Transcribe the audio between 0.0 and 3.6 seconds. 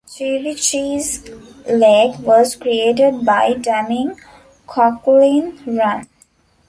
Chevy Chase Lake was created by